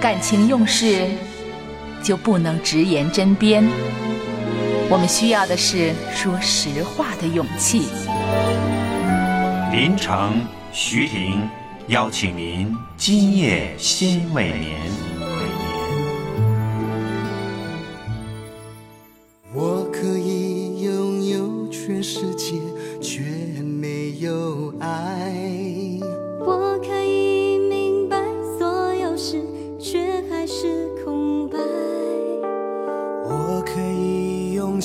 [0.00, 1.08] 感情用事
[2.02, 3.66] 就不能直言针砭，
[4.88, 7.88] 我们需要的是说实话的勇气。
[9.72, 10.40] 林城
[10.72, 11.48] 徐婷
[11.88, 14.78] 邀请您今夜心未眠。
[19.52, 22.52] 我可以拥有全世界，
[23.00, 23.22] 却
[23.62, 25.45] 没有爱。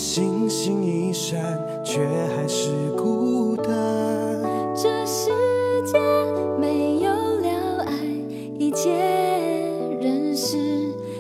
[0.02, 1.40] 星星一闪，
[1.86, 2.02] 却
[2.36, 3.72] 还是孤单。
[4.76, 5.30] 这世
[5.86, 6.00] 界
[6.60, 7.94] 没有了爱，
[8.58, 8.90] 一切
[10.02, 10.58] 仍是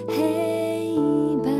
[0.08, 0.96] 黑
[1.44, 1.52] 白。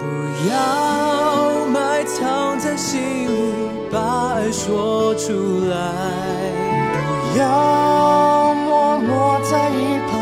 [0.00, 0.04] 不
[0.50, 3.52] 要埋藏在心里，
[3.92, 5.32] 把爱说出
[5.68, 6.50] 来。
[6.92, 10.20] 不要默默在一旁，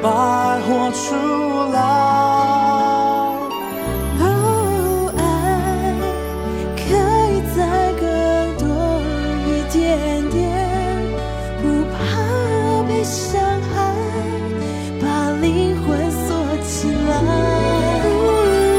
[0.00, 1.16] 把爱活出
[1.72, 2.43] 来。
[13.04, 13.40] 伤
[13.74, 13.92] 害，
[15.00, 16.34] 把灵魂锁
[16.66, 17.12] 起来。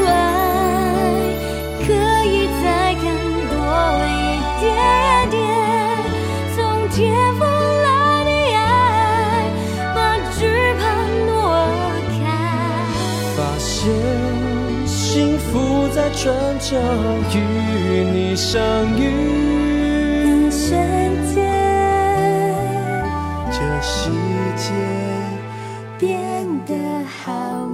[0.08, 0.10] 爱
[1.86, 1.86] 可
[2.26, 3.04] 以再更
[3.50, 3.54] 多
[4.08, 4.10] 一
[4.60, 4.64] 点
[5.30, 5.34] 点，
[6.56, 6.96] 从天
[7.36, 7.86] 赋来
[8.24, 8.58] 的爱，
[9.94, 9.96] 把
[10.36, 10.38] 惧
[10.80, 10.82] 怕
[11.24, 11.30] 挪
[12.18, 12.18] 开。
[13.36, 13.74] 发现
[14.86, 16.24] 幸福在转
[16.58, 16.76] 角
[17.32, 17.36] 与
[18.12, 18.58] 你相
[18.98, 19.04] 遇。
[25.98, 27.66] 变得好